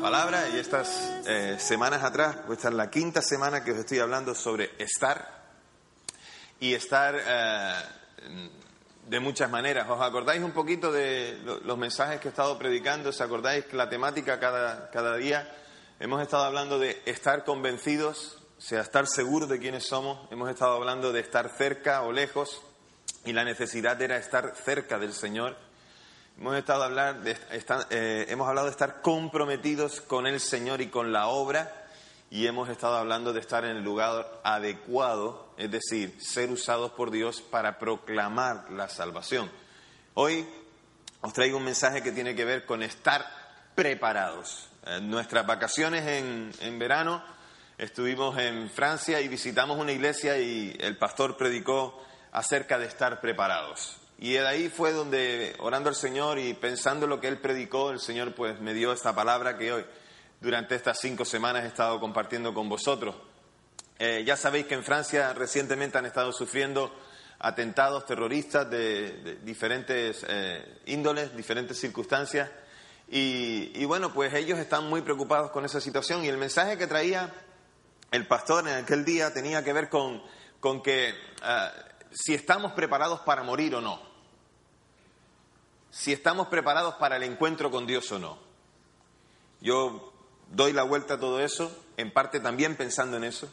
[0.00, 3.78] la palabra y estas eh, semanas atrás, pues esta es la quinta semana que os
[3.78, 5.44] estoy hablando sobre estar
[6.58, 7.74] y estar eh,
[9.06, 9.86] de muchas maneras.
[9.90, 13.10] ¿Os acordáis un poquito de los mensajes que he estado predicando?
[13.10, 15.54] ¿Os acordáis que la temática cada, cada día?
[15.98, 20.18] Hemos estado hablando de estar convencidos, o sea, estar seguros de quiénes somos.
[20.30, 22.62] Hemos estado hablando de estar cerca o lejos
[23.26, 25.58] y la necesidad era estar cerca del Señor.
[26.40, 27.36] Hemos estado hablar de,
[27.90, 31.70] eh, hemos hablado de estar comprometidos con el Señor y con la obra
[32.30, 37.10] y hemos estado hablando de estar en el lugar adecuado, es decir, ser usados por
[37.10, 39.50] Dios para proclamar la salvación.
[40.14, 40.48] Hoy
[41.20, 43.22] os traigo un mensaje que tiene que ver con estar
[43.74, 44.70] preparados.
[44.86, 46.06] En nuestras vacaciones
[46.58, 47.22] en verano
[47.76, 53.99] estuvimos en Francia y visitamos una iglesia y el pastor predicó acerca de estar preparados.
[54.22, 58.00] Y de ahí fue donde, orando al Señor y pensando lo que Él predicó, el
[58.00, 59.84] Señor pues me dio esta palabra que hoy,
[60.42, 63.16] durante estas cinco semanas, he estado compartiendo con vosotros.
[63.98, 66.94] Eh, ya sabéis que en Francia recientemente han estado sufriendo
[67.38, 72.50] atentados terroristas de, diferentes eh, índoles, diferentes circunstancias.
[73.08, 76.26] Y, bueno, pues ellos están muy preocupados con esa situación.
[76.26, 77.32] Y el mensaje que traía
[78.10, 80.22] el pastor en aquel día tenía que ver con,
[80.60, 81.72] con que ah,
[82.12, 84.09] si estamos preparados para morir o no
[85.90, 88.38] si estamos preparados para el encuentro con Dios o no.
[89.60, 90.12] Yo
[90.50, 93.48] doy la vuelta a todo eso, en parte también pensando en eso,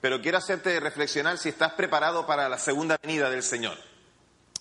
[0.00, 3.76] pero quiero hacerte reflexionar si estás preparado para la segunda venida del Señor.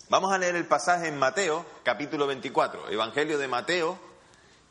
[0.10, 4.00] Vamos a leer el pasaje en Mateo, capítulo 24, Evangelio de Mateo,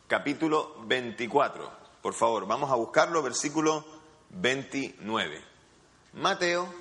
[0.09, 1.71] capítulo 24.
[2.01, 3.85] Por favor, vamos a buscarlo, versículo
[4.31, 5.43] 29.
[6.15, 6.73] Mateo,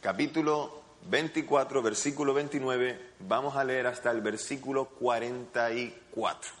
[0.00, 6.52] capítulo 24, versículo 29, vamos a leer hasta el versículo 44.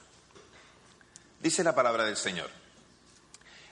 [1.40, 2.50] Dice la palabra del Señor.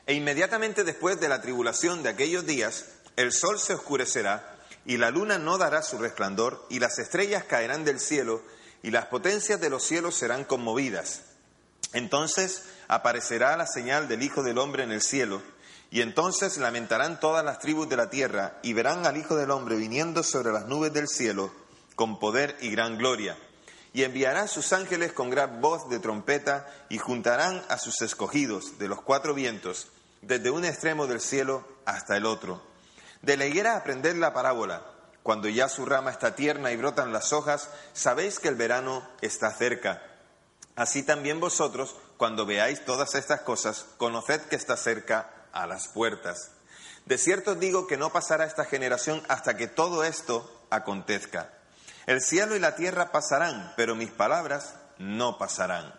[0.07, 2.87] E inmediatamente después de la tribulación de aquellos días,
[3.17, 4.57] el sol se oscurecerá
[4.87, 8.43] y la luna no dará su resplandor y las estrellas caerán del cielo
[8.83, 11.23] y las potencias de los cielos serán conmovidas.
[11.93, 15.43] Entonces aparecerá la señal del Hijo del Hombre en el cielo
[15.91, 19.77] y entonces lamentarán todas las tribus de la tierra y verán al Hijo del Hombre
[19.77, 21.51] viniendo sobre las nubes del cielo
[21.95, 23.37] con poder y gran gloria.
[23.95, 28.87] Y enviará sus ángeles con gran voz de trompeta y juntarán a sus escogidos de
[28.87, 29.89] los cuatro vientos,
[30.21, 32.63] desde un extremo del cielo hasta el otro.
[33.23, 34.85] De la higuera aprended la parábola.
[35.23, 39.51] Cuando ya su rama está tierna y brotan las hojas, sabéis que el verano está
[39.53, 40.03] cerca.
[40.77, 46.53] Así también vosotros, cuando veáis todas estas cosas, conoced que está cerca a las puertas.
[47.05, 51.53] De cierto digo que no pasará esta generación hasta que todo esto acontezca.
[52.07, 55.93] El cielo y la tierra pasarán, pero mis palabras no pasarán.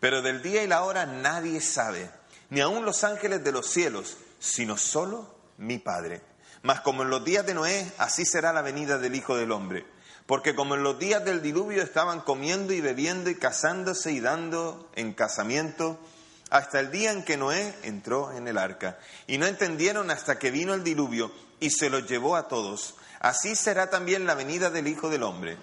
[0.00, 2.10] Pero del día y la hora nadie sabe,
[2.50, 6.22] ni aun los ángeles de los cielos, sino solo mi Padre.
[6.62, 9.86] Mas como en los días de Noé, así será la venida del Hijo del Hombre.
[10.26, 14.90] Porque como en los días del diluvio estaban comiendo y bebiendo y casándose y dando
[14.94, 15.98] en casamiento,
[16.54, 18.96] hasta el día en que Noé entró en el arca.
[19.26, 22.94] Y no entendieron hasta que vino el diluvio y se los llevó a todos.
[23.18, 25.58] Así será también la venida del Hijo del Hombre.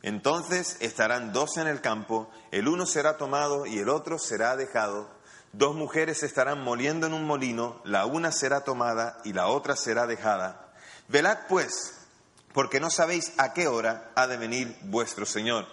[0.00, 5.10] Entonces estarán dos en el campo, el uno será tomado y el otro será dejado.
[5.52, 10.06] Dos mujeres estarán moliendo en un molino, la una será tomada y la otra será
[10.06, 10.72] dejada.
[11.08, 12.06] Velad pues,
[12.54, 15.66] porque no sabéis a qué hora ha de venir vuestro Señor.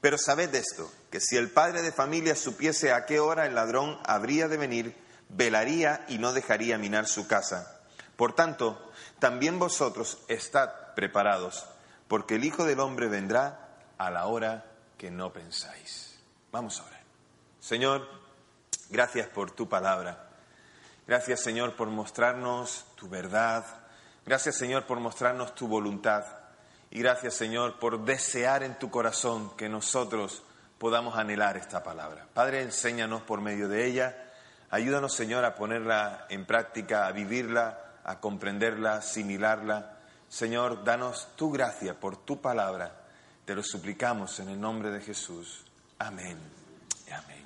[0.00, 4.00] Pero sabed esto, que si el padre de familia supiese a qué hora el ladrón
[4.04, 4.96] habría de venir,
[5.28, 7.80] velaría y no dejaría minar su casa.
[8.16, 11.66] Por tanto, también vosotros estad preparados,
[12.08, 14.64] porque el Hijo del Hombre vendrá a la hora
[14.98, 16.18] que no pensáis.
[16.50, 17.02] Vamos a orar.
[17.60, 18.08] Señor,
[18.90, 20.30] gracias por tu palabra.
[21.06, 23.64] Gracias, Señor, por mostrarnos tu verdad.
[24.26, 26.24] Gracias, Señor, por mostrarnos tu voluntad.
[26.90, 30.42] Y gracias, Señor, por desear en tu corazón que nosotros
[30.78, 32.26] podamos anhelar esta palabra.
[32.32, 34.16] Padre, enséñanos por medio de ella.
[34.70, 39.98] Ayúdanos, Señor, a ponerla en práctica, a vivirla, a comprenderla, asimilarla.
[40.28, 42.92] Señor, danos tu gracia por tu palabra.
[43.44, 45.64] Te lo suplicamos en el nombre de Jesús.
[45.98, 46.38] Amén.
[47.12, 47.44] Amén.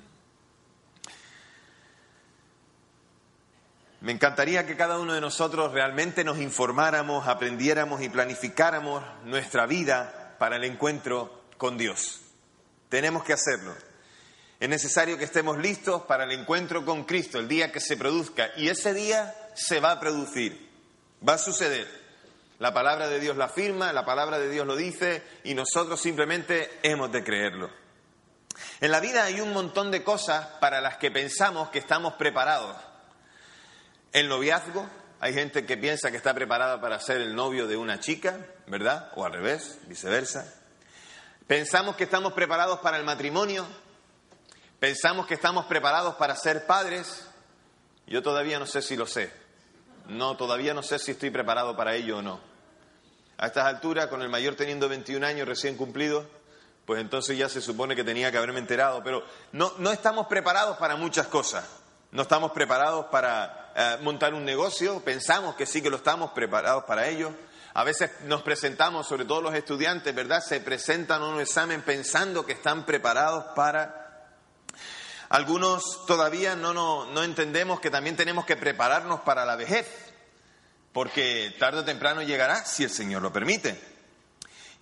[4.01, 10.35] Me encantaría que cada uno de nosotros realmente nos informáramos, aprendiéramos y planificáramos nuestra vida
[10.39, 12.21] para el encuentro con Dios.
[12.89, 13.75] Tenemos que hacerlo.
[14.59, 18.49] Es necesario que estemos listos para el encuentro con Cristo, el día que se produzca.
[18.57, 20.69] Y ese día se va a producir,
[21.27, 21.87] va a suceder.
[22.57, 26.69] La palabra de Dios la afirma, la palabra de Dios lo dice y nosotros simplemente
[26.83, 27.69] hemos de creerlo.
[28.81, 32.75] En la vida hay un montón de cosas para las que pensamos que estamos preparados.
[34.11, 34.85] El noviazgo,
[35.21, 39.09] hay gente que piensa que está preparada para ser el novio de una chica, ¿verdad?
[39.15, 40.58] O al revés, viceversa.
[41.49, 43.65] Pensamos que estamos preparados para el matrimonio,
[44.79, 47.25] pensamos que estamos preparados para ser padres.
[48.05, 49.33] Yo todavía no sé si lo sé.
[50.07, 52.39] No, todavía no sé si estoy preparado para ello o no.
[53.39, 56.27] A estas alturas, con el mayor teniendo 21 años recién cumplidos,
[56.85, 60.77] pues entonces ya se supone que tenía que haberme enterado, pero no, no estamos preparados
[60.77, 61.67] para muchas cosas.
[62.11, 66.83] No estamos preparados para eh, montar un negocio, pensamos que sí que lo estamos preparados
[66.83, 67.33] para ello.
[67.79, 70.43] A veces nos presentamos, sobre todo los estudiantes, ¿verdad?
[70.45, 74.27] Se presentan a un examen pensando que están preparados para...
[75.29, 79.87] Algunos todavía no, no, no entendemos que también tenemos que prepararnos para la vejez,
[80.91, 83.79] porque tarde o temprano llegará, si el Señor lo permite.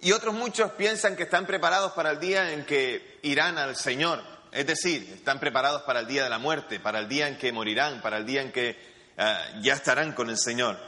[0.01, 4.23] Y otros muchos piensan que están preparados para el día en que irán al Señor,
[4.51, 7.51] es decir, están preparados para el día de la muerte, para el día en que
[7.51, 8.69] morirán, para el día en que
[9.15, 10.79] eh, ya estarán con el Señor.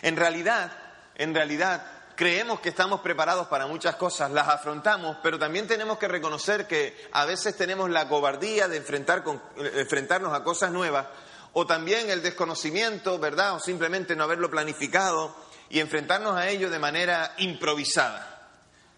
[0.00, 0.83] En realidad,
[1.16, 6.08] en realidad, creemos que estamos preparados para muchas cosas, las afrontamos, pero también tenemos que
[6.08, 11.06] reconocer que a veces tenemos la cobardía de enfrentar con, enfrentarnos a cosas nuevas,
[11.52, 13.54] o también el desconocimiento, ¿verdad?
[13.54, 15.34] O simplemente no haberlo planificado
[15.68, 18.50] y enfrentarnos a ello de manera improvisada.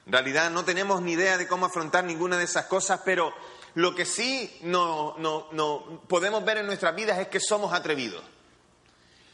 [0.06, 3.34] En realidad no tenemos ni idea de cómo afrontar ninguna de esas cosas, pero
[3.74, 5.16] lo que sí no,
[6.08, 8.22] podemos ver en nuestras vidas es que somos atrevidos.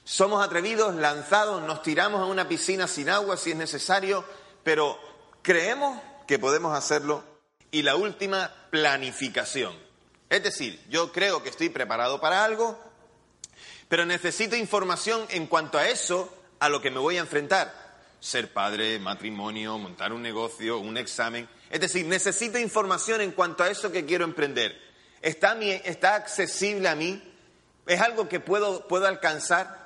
[0.04, 4.24] Somos atrevidos, lanzados, nos tiramos a una piscina sin agua si es necesario,
[4.64, 4.98] pero
[5.42, 7.22] creemos que podemos hacerlo.
[7.70, 9.74] Y la última, planificación.
[10.28, 12.78] Es decir, yo creo que estoy preparado para algo,
[13.88, 17.82] pero necesito información en cuanto a eso, a lo que me voy a enfrentar
[18.22, 21.48] ser padre, matrimonio, montar un negocio, un examen.
[21.68, 24.80] Es decir, necesito información en cuanto a eso que quiero emprender.
[25.20, 27.20] ¿Está, está accesible a mí?
[27.84, 29.81] ¿Es algo que puedo, puedo alcanzar?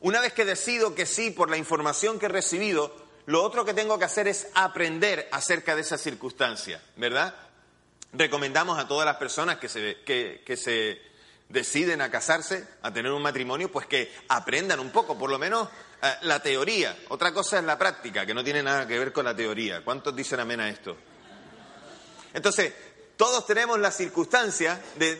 [0.00, 2.94] Una vez que decido que sí por la información que he recibido,
[3.26, 7.34] lo otro que tengo que hacer es aprender acerca de esa circunstancia, ¿verdad?
[8.12, 11.00] Recomendamos a todas las personas que se, que, que se
[11.48, 15.68] deciden a casarse, a tener un matrimonio, pues que aprendan un poco, por lo menos
[16.02, 16.96] eh, la teoría.
[17.08, 19.84] Otra cosa es la práctica, que no tiene nada que ver con la teoría.
[19.84, 20.96] ¿Cuántos dicen amén a esto?
[22.34, 22.72] Entonces,
[23.16, 25.16] todos tenemos la circunstancia de,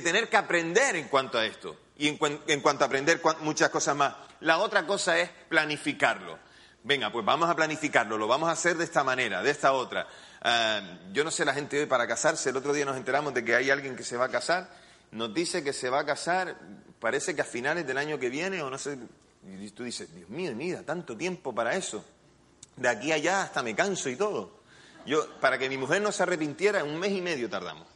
[0.00, 4.14] tener que aprender en cuanto a esto y en, cuanto a aprender muchas cosas más.
[4.40, 6.38] La otra cosa es planificarlo.
[6.84, 10.06] Venga, pues vamos a planificarlo, lo vamos a hacer de esta manera, de esta otra.
[10.44, 13.44] Eh, yo no sé la gente hoy para casarse, el otro día nos enteramos de
[13.44, 14.68] que hay alguien que se va a casar,
[15.12, 16.56] nos dice que se va a casar,
[16.98, 18.98] parece que a finales del año que viene, o no sé,
[19.44, 22.04] y tú dices, Dios mío, mira, tanto tiempo para eso.
[22.76, 24.60] De aquí a allá hasta me canso y todo.
[25.06, 27.91] Yo, para que mi mujer no se arrepintiera, un mes y medio tardamos.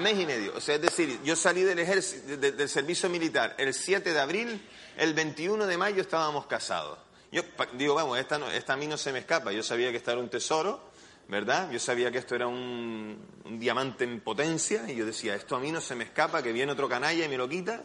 [0.00, 0.54] Mes y medio.
[0.56, 4.66] O sea, es decir, yo salí del, ejército, del servicio militar el 7 de abril,
[4.96, 6.98] el 21 de mayo estábamos casados.
[7.30, 7.42] Yo
[7.74, 9.52] digo, vamos, esta, esta a mí no se me escapa.
[9.52, 10.80] Yo sabía que esto era un tesoro,
[11.28, 11.70] ¿verdad?
[11.70, 15.60] Yo sabía que esto era un, un diamante en potencia y yo decía, esto a
[15.60, 17.82] mí no se me escapa, que viene otro canalla y me lo quita.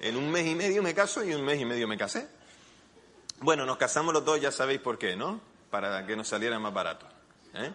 [0.00, 2.28] En un mes y medio me caso y un mes y medio me casé.
[3.40, 5.40] Bueno, nos casamos los dos, ya sabéis por qué, ¿no?
[5.70, 7.06] Para que nos saliera más barato.
[7.54, 7.72] ¿eh?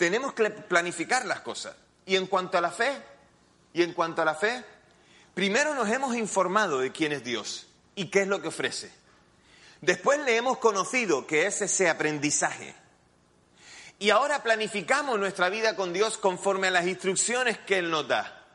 [0.00, 1.76] Tenemos que planificar las cosas.
[2.06, 3.02] Y en cuanto a la fe,
[3.74, 4.64] y en cuanto a la fe,
[5.34, 8.90] primero nos hemos informado de quién es Dios y qué es lo que ofrece.
[9.82, 12.74] Después le hemos conocido que es ese aprendizaje.
[13.98, 18.46] Y ahora planificamos nuestra vida con Dios conforme a las instrucciones que Él nos da.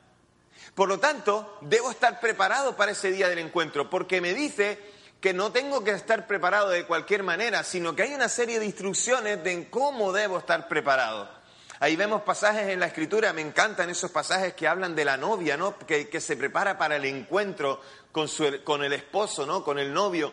[0.74, 4.80] Por lo tanto, debo estar preparado para ese día del encuentro, porque me dice
[5.22, 8.66] que no tengo que estar preparado de cualquier manera, sino que hay una serie de
[8.66, 11.35] instrucciones de cómo debo estar preparado.
[11.80, 15.58] Ahí vemos pasajes en la escritura, me encantan esos pasajes que hablan de la novia,
[15.58, 15.78] ¿no?
[15.80, 18.30] Que, se prepara para el encuentro con,
[18.64, 19.64] con el esposo, ¿no?
[19.64, 20.32] Con el novio.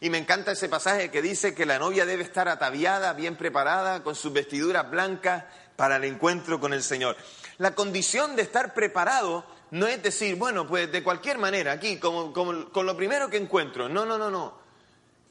[0.00, 4.02] Y me encanta ese pasaje que dice que la novia debe estar ataviada, bien preparada,
[4.02, 5.44] con sus vestiduras blancas
[5.76, 7.16] para el encuentro con el Señor.
[7.58, 12.32] La condición de estar preparado no es decir, bueno, pues de cualquier manera, aquí, como,
[12.32, 13.88] con lo primero que encuentro.
[13.88, 14.58] No, no, no, no.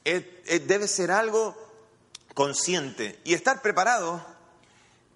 [0.04, 1.56] debe ser algo
[2.34, 3.20] consciente.
[3.24, 4.26] Y estar preparado,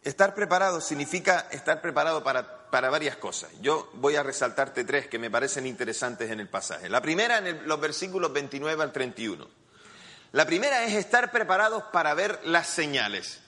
[0.07, 3.51] estar preparado significa estar preparado para, para varias cosas.
[3.61, 6.89] Yo voy a resaltarte tres que me parecen interesantes en el pasaje.
[6.89, 9.47] La primera en los versículos 29 al 31.
[10.31, 13.41] La primera es estar preparados para ver las señales.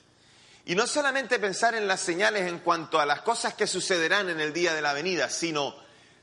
[0.65, 4.39] Y no solamente pensar en las señales en cuanto a las cosas que sucederán en
[4.39, 5.75] el día de la venida, sino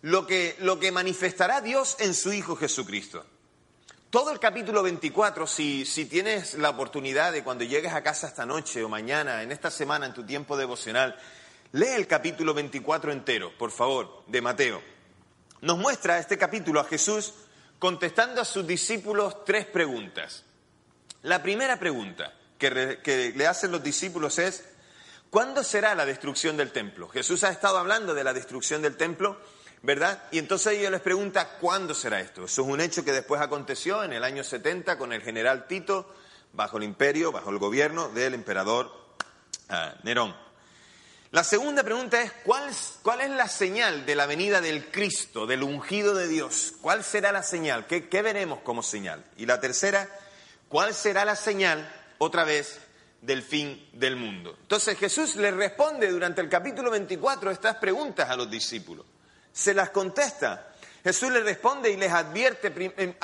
[0.03, 3.25] lo que, lo que manifestará Dios en su Hijo Jesucristo.
[4.11, 8.47] Todo el capítulo 24, si, si tienes la oportunidad de cuando llegues a casa esta
[8.47, 11.19] noche o mañana, en esta semana, en tu tiempo devocional,
[11.73, 14.81] lee el capítulo 24 entero, por favor, de Mateo.
[15.61, 17.35] Nos muestra este capítulo a Jesús
[17.81, 20.45] contestando a sus discípulos tres preguntas.
[21.23, 24.65] La primera pregunta que, que le hacen los discípulos es,
[25.31, 27.09] ¿cuándo será la destrucción del templo?
[27.09, 29.37] Jesús ha estado hablando de la destrucción del templo
[29.87, 30.21] ¿verdad?
[30.33, 32.45] Y entonces ellos les pregunta, ¿cuándo será esto?
[32.45, 36.13] Eso es un hecho que después aconteció en el año 70 con el general Tito,
[36.53, 38.91] bajo el imperio, bajo el gobierno del emperador
[39.69, 40.35] ah, Nerón.
[41.31, 42.69] La segunda pregunta es, ¿cuál,
[43.05, 46.75] ¿cuál, es la señal de la venida del Cristo, del ungido de Dios?
[46.81, 47.87] ¿Cuál será la señal?
[47.87, 49.25] ¿Qué, ¿Qué veremos como señal?
[49.37, 50.09] Y la tercera,
[50.69, 51.89] ¿cuál será la señal,
[52.19, 52.81] otra vez,
[53.23, 54.57] del fin del mundo?
[54.63, 59.07] Entonces Jesús le responde durante el capítulo 24 estas preguntas a los discípulos
[59.57, 60.69] se las contesta.
[61.03, 62.71] Jesús les responde y les advierte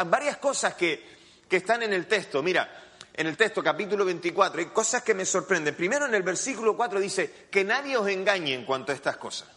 [0.07, 1.05] varias cosas que,
[1.47, 2.43] que están en el texto.
[2.43, 2.71] Mira,
[3.13, 5.75] en el texto capítulo 24 hay cosas que me sorprenden.
[5.75, 9.49] Primero en el versículo 4 dice, que nadie os engañe en cuanto a estas cosas.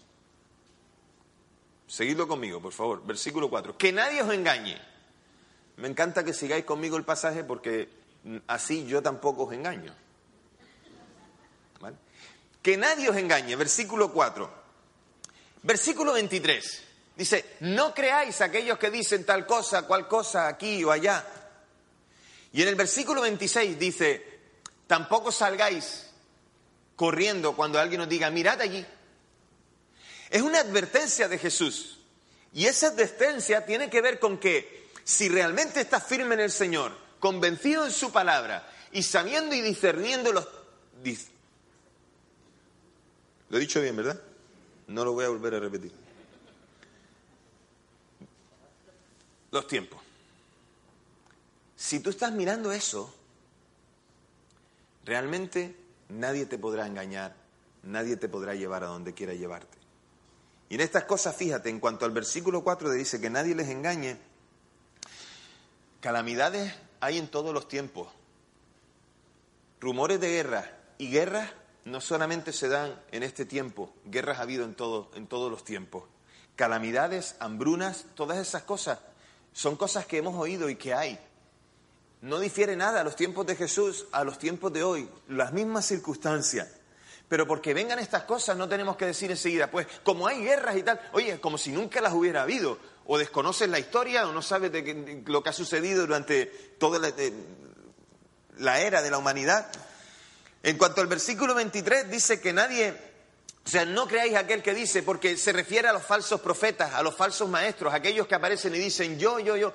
[1.88, 3.06] Seguidlo conmigo, por favor.
[3.06, 3.78] Versículo 4.
[3.78, 4.78] Que nadie os engañe.
[5.78, 7.88] Me encanta que sigáis conmigo el pasaje porque
[8.48, 9.96] así yo tampoco os engaño.
[12.62, 13.56] Que nadie os engañe.
[13.56, 14.65] Versículo 4.
[15.66, 16.84] Versículo 23.
[17.18, 21.26] Dice, no creáis a aquellos que dicen tal cosa, cual cosa, aquí o allá.
[22.54, 24.40] Y en el versículo 26 dice,
[24.86, 26.06] tampoco salgáis
[26.96, 28.86] corriendo cuando alguien os diga, mirad allí.
[30.30, 31.98] Es una advertencia de Jesús.
[32.54, 36.96] Y esa advertencia tiene que ver con que si realmente estás firme en el Señor,
[37.20, 40.48] convencido en su palabra y sabiendo y discerniendo los...
[43.50, 44.22] Lo he dicho bien, ¿verdad?
[44.88, 45.92] No lo voy a volver a repetir.
[49.52, 50.02] Los tiempos.
[51.76, 53.14] Si tú estás mirando eso,
[55.06, 55.76] realmente
[56.10, 57.36] nadie te podrá engañar,
[57.84, 59.78] nadie te podrá llevar a donde quiera llevarte.
[60.70, 64.18] Y en estas cosas, fíjate, en cuanto al versículo 4 dice que nadie les engañe,
[66.02, 68.08] calamidades hay en todos los tiempos,
[69.80, 71.52] rumores de guerra y guerras
[71.86, 75.64] no solamente se dan en este tiempo, guerras ha habido en, todo, en todos los
[75.64, 76.04] tiempos,
[76.56, 79.00] calamidades, hambrunas, todas esas cosas
[79.56, 81.18] son cosas que hemos oído y que hay.
[82.22, 85.86] No difiere nada a los tiempos de Jesús, a los tiempos de hoy, las mismas
[85.86, 86.68] circunstancias.
[87.30, 90.84] Pero porque vengan estas cosas no tenemos que decir enseguida, pues como hay guerras y
[90.84, 94.74] tal, oye, como si nunca las hubiera habido, o desconoces la historia o no sabes
[94.74, 97.00] de, lo que ha sucedido durante toda
[98.58, 99.72] la era de la humanidad.
[100.66, 102.92] En cuanto al versículo 23, dice que nadie,
[103.64, 107.04] o sea, no creáis aquel que dice, porque se refiere a los falsos profetas, a
[107.04, 109.72] los falsos maestros, aquellos que aparecen y dicen, yo, yo, yo,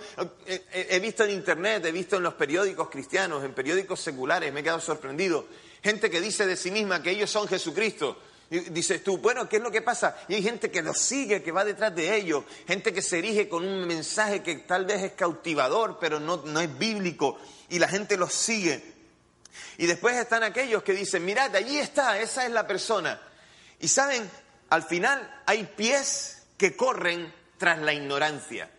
[0.72, 4.62] he visto en internet, he visto en los periódicos cristianos, en periódicos seculares, me he
[4.64, 5.46] quedado sorprendido,
[5.80, 8.18] gente que dice de sí misma que ellos son Jesucristo.
[8.50, 10.16] Dices tú, bueno, ¿qué es lo que pasa?
[10.26, 13.48] Y hay gente que los sigue, que va detrás de ellos, gente que se erige
[13.48, 17.86] con un mensaje que tal vez es cautivador, pero no, no es bíblico, y la
[17.86, 18.98] gente los sigue.
[19.78, 23.20] Y después están aquellos que dicen, mirad, allí está, esa es la persona.
[23.78, 24.30] Y saben,
[24.70, 28.70] al final hay pies que corren tras la ignorancia.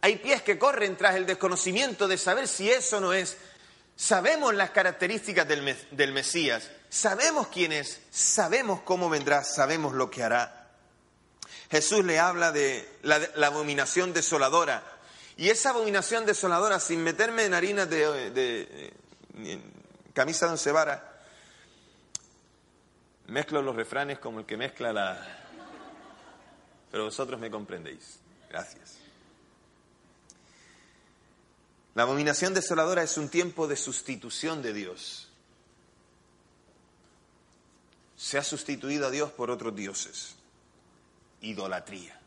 [0.00, 3.36] Hay pies que corren tras el desconocimiento de saber si eso no es.
[3.96, 10.22] Sabemos las características del, del Mesías, sabemos quién es, sabemos cómo vendrá, sabemos lo que
[10.22, 10.62] hará.
[11.72, 14.82] Jesús le habla de la, abominación desoladora.
[15.38, 18.92] Y esa abominación desoladora, sin meterme en harinas de,
[20.12, 20.72] camisa de once
[23.28, 25.38] mezclo los refranes como el que mezcla la...
[26.90, 28.18] Pero vosotros me comprendéis.
[28.50, 28.98] Gracias.
[31.94, 35.28] La abominación desoladora es un tiempo de sustitución de Dios.
[38.16, 40.36] Se ha sustituido a Dios por otros dioses.
[41.40, 42.20] Idolatría.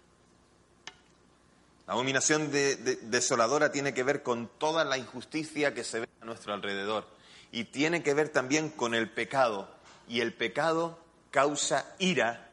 [1.87, 6.53] La abominación desoladora tiene que ver con toda la injusticia que se ve a nuestro
[6.53, 7.14] alrededor
[7.55, 9.69] y tiene que ver también con el pecado.
[10.09, 10.99] Y el pecado
[11.31, 12.51] causa ira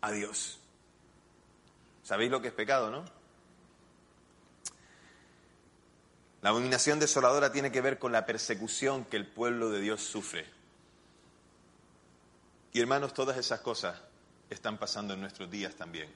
[0.00, 0.58] a Dios.
[2.02, 3.04] ¿Sabéis lo que es pecado, no?
[6.40, 10.46] La abominación desoladora tiene que ver con la persecución que el pueblo de Dios sufre.
[12.72, 14.00] Y hermanos, todas esas cosas
[14.48, 16.10] están pasando en nuestros días también.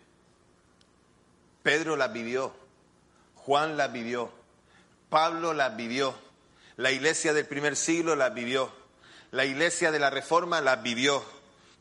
[1.62, 2.54] Pedro las vivió,
[3.34, 4.32] Juan las vivió,
[5.10, 6.14] Pablo las vivió,
[6.76, 8.72] la iglesia del primer siglo las vivió.
[9.30, 11.24] La iglesia de la reforma las vivió.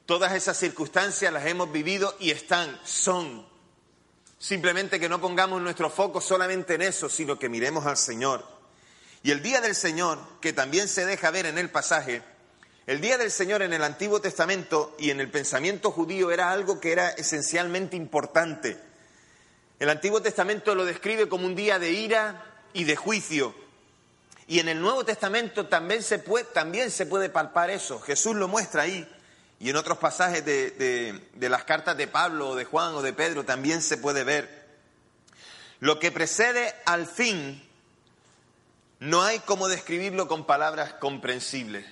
[0.06, 3.46] Todas esas circunstancias las hemos vivido y están, son.
[4.38, 8.46] Simplemente que no pongamos nuestro foco solamente en eso, sino que miremos al Señor.
[9.24, 12.22] Y el día del Señor, que también se deja ver en el pasaje,
[12.86, 16.82] el día del Señor en el Antiguo Testamento y en el pensamiento judío era algo
[16.82, 18.78] que era esencialmente importante.
[19.80, 23.62] El Antiguo Testamento lo describe como un día de ira y de juicio.
[24.48, 28.00] Y en el Nuevo Testamento también se puede, también se puede palpar eso.
[28.00, 29.08] Jesús lo muestra ahí.
[29.60, 33.14] Y en otros pasajes de, de las cartas de Pablo o de Juan o de
[33.14, 34.64] Pedro también se puede ver.
[35.80, 37.62] Lo que precede al fin
[39.00, 41.86] no hay cómo describirlo con palabras comprensibles.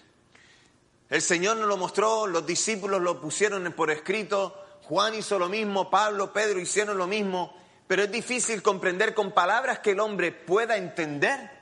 [1.09, 5.89] El Señor nos lo mostró, los discípulos lo pusieron por escrito, Juan hizo lo mismo,
[5.89, 7.53] Pablo, Pedro hicieron lo mismo,
[7.85, 11.60] pero es difícil comprender con palabras que el hombre pueda entender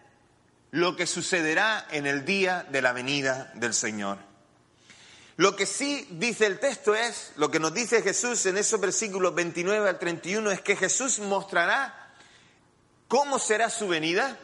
[0.71, 4.17] lo que sucederá en el día de la venida del Señor.
[5.37, 9.33] Lo que sí dice el texto es, lo que nos dice Jesús en esos versículos
[9.33, 12.13] 29 al 31 es que Jesús mostrará
[13.07, 14.37] cómo será su venida,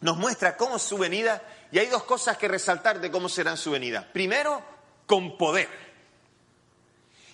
[0.00, 1.42] nos muestra cómo es su venida
[1.72, 4.08] y hay dos cosas que resaltar de cómo será su venida.
[4.12, 4.62] Primero,
[5.06, 5.68] con poder.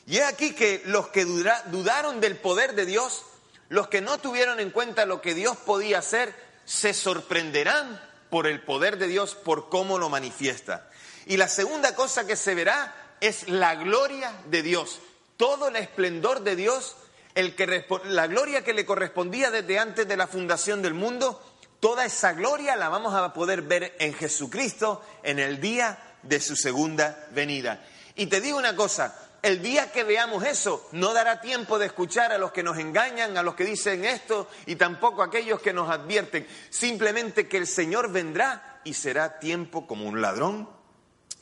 [0.06, 3.22] Y es aquí que los que dudaron del poder de Dios,
[3.68, 6.34] los que no tuvieron en cuenta lo que Dios podía hacer,
[6.64, 10.88] se sorprenderán por el poder de Dios, por cómo lo manifiesta.
[11.26, 15.00] Y la segunda cosa que se verá es la gloria de Dios,
[15.36, 16.96] todo el esplendor de Dios,
[17.34, 21.40] el que, la gloria que le correspondía desde antes de la fundación del mundo,
[21.80, 26.56] Toda esa gloria la vamos a poder ver en Jesucristo en el día de su
[26.56, 27.84] segunda venida.
[28.16, 32.32] Y te digo una cosa, el día que veamos eso, no dará tiempo de escuchar
[32.32, 35.72] a los que nos engañan, a los que dicen esto, y tampoco a aquellos que
[35.72, 36.46] nos advierten.
[36.70, 40.68] Simplemente que el Señor vendrá y será tiempo como un ladrón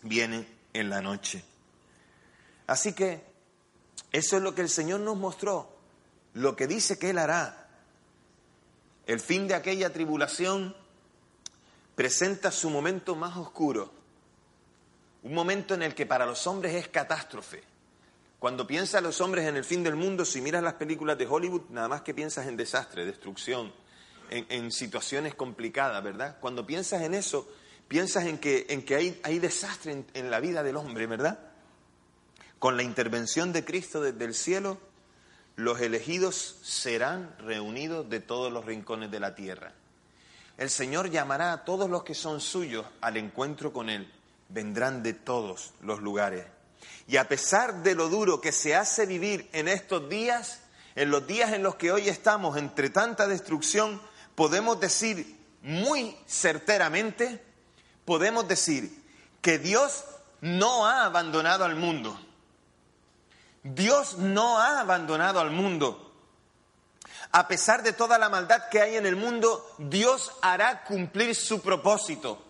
[0.03, 1.43] viene en la noche.
[2.67, 3.25] Así que
[4.13, 5.77] eso es lo que el Señor nos mostró,
[6.35, 7.67] lo que dice que Él hará
[9.07, 10.75] el fin de aquella tribulación
[11.95, 13.93] presenta su momento más oscuro,
[15.23, 17.63] un momento en el que para los hombres es catástrofe.
[18.39, 21.63] Cuando piensas los hombres en el fin del mundo, si miras las películas de Hollywood,
[21.71, 23.73] nada más que piensas en desastre, destrucción,
[24.31, 26.37] en, situaciones complicadas, ¿verdad?
[26.41, 27.49] Cuando piensas en eso,
[27.89, 31.39] piensas en que, en que hay, hay desastre en, en la vida del hombre, ¿verdad?
[32.59, 34.79] Con la intervención de Cristo desde el cielo,
[35.57, 39.73] los elegidos serán reunidos de todos los rincones de la tierra.
[40.59, 44.11] El Señor llamará a todos los que son suyos al encuentro con Él.
[44.49, 46.45] Vendrán de todos los lugares.
[47.07, 50.61] Y a pesar de lo duro que se hace vivir en estos días,
[50.95, 54.01] en los días en los que hoy estamos entre tanta destrucción,
[54.35, 57.43] podemos decir muy certeramente,
[58.05, 59.05] podemos decir
[59.41, 60.05] que Dios
[60.41, 62.19] no ha abandonado al mundo.
[63.63, 66.03] Dios no ha abandonado al mundo.
[67.33, 71.61] A pesar de toda la maldad que hay en el mundo, Dios hará cumplir su
[71.61, 72.43] propósito,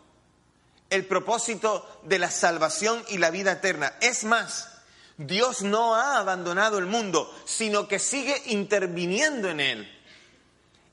[0.91, 3.95] el propósito de la salvación y la vida eterna.
[4.01, 4.69] Es más,
[5.17, 9.93] Dios no ha abandonado el mundo, sino que sigue interviniendo en él.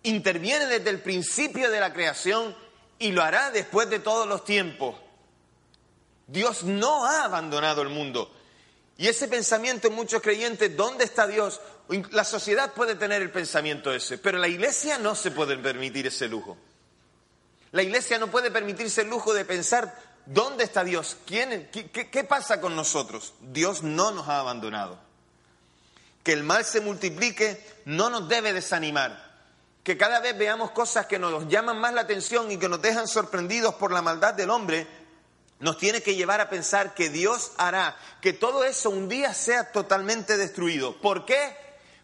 [0.04, 2.56] Interviene desde el principio de la creación
[3.00, 4.96] y lo hará después de todos los tiempos.
[6.28, 8.32] Dios no ha abandonado el mundo.
[8.98, 11.60] Y ese pensamiento en muchos creyentes, ¿dónde está Dios?
[12.12, 16.28] La sociedad puede tener el pensamiento ese, pero la iglesia no se puede permitir ese
[16.28, 16.58] lujo.
[17.74, 21.18] La iglesia no puede permitirse el lujo de pensar, ¿dónde está Dios?
[21.26, 23.34] ¿Quién, qué, qué pasa con nosotros?
[23.42, 25.00] Dios no nos ha abandonado.
[26.22, 29.34] Que el mal se multiplique no nos debe desanimar.
[29.84, 33.08] Que cada vez veamos cosas que nos llaman más la atención y que nos dejan
[33.08, 34.86] sorprendidos por la maldad del hombre,
[35.60, 39.72] nos tiene que llevar a pensar que Dios hará que todo eso un día sea
[39.72, 41.02] totalmente destruido.
[41.02, 41.58] ¿Por qué?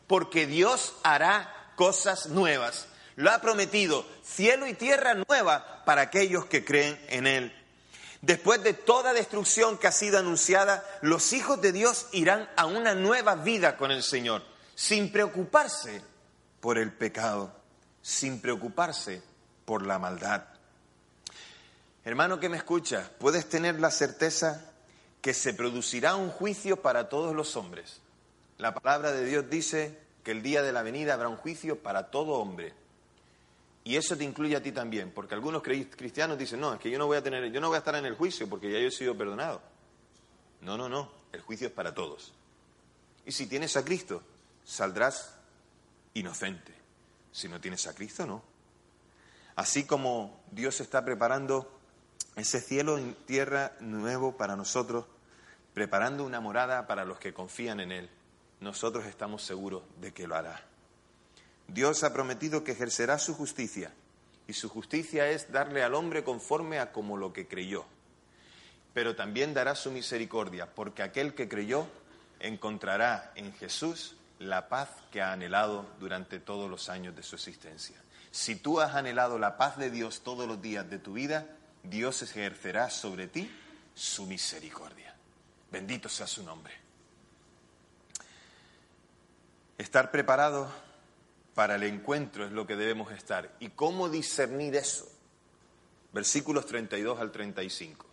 [0.07, 2.88] Porque Dios hará cosas nuevas.
[3.19, 7.53] Lo ha prometido, cielo y tierra nueva para aquellos que creen en Él.
[8.21, 12.95] Después de toda destrucción que ha sido anunciada, los hijos de Dios irán a una
[12.95, 14.41] nueva vida con el Señor,
[14.73, 16.01] sin preocuparse
[16.61, 17.51] por el pecado,
[18.01, 19.21] sin preocuparse
[19.65, 20.45] por la maldad.
[22.05, 24.71] Hermano que me escucha, puedes tener la certeza
[25.19, 27.99] que se producirá un juicio para todos los hombres.
[28.57, 32.11] La palabra de Dios dice que el día de la venida habrá un juicio para
[32.11, 32.79] todo hombre.
[33.89, 36.99] Y eso te incluye a ti también, porque algunos cristianos dicen, no, es que yo
[36.99, 38.87] no voy a tener, yo no voy a estar en el juicio porque ya yo
[38.87, 39.63] he sido perdonado.
[40.61, 42.31] No, no, no, el juicio es para todos.
[43.25, 44.21] Y si tienes a Cristo,
[44.63, 45.33] saldrás
[46.13, 46.71] inocente.
[47.31, 48.43] Si no tienes a Cristo, no.
[49.55, 51.75] Así como Dios está preparando
[52.35, 55.07] ese cielo en tierra nuevo para nosotros,
[55.73, 58.09] preparando una morada para los que confían en Él.
[58.59, 60.68] Nosotros estamos seguros de que lo hará.
[61.73, 63.91] Dios ha prometido que ejercerá su justicia,
[64.47, 67.85] y su justicia es darle al hombre conforme a como lo que creyó.
[68.93, 71.87] Pero también dará su misericordia, porque aquel que creyó
[72.39, 78.01] encontrará en Jesús la paz que ha anhelado durante todos los años de su existencia.
[78.31, 81.45] Si tú has anhelado la paz de Dios todos los días de tu vida,
[81.83, 83.51] Dios ejercerá sobre ti
[83.93, 85.13] su misericordia.
[85.71, 86.73] Bendito sea su nombre.
[89.77, 90.88] Estar preparado
[91.59, 93.53] para el encuentro es lo que debemos estar.
[93.59, 95.11] ¿Y cómo discernir eso?
[96.13, 98.05] Versículos 32 al 35.